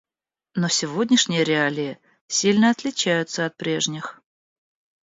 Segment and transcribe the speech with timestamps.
[0.55, 4.19] Но сегодняшние реалии сильно отличаются от прежних.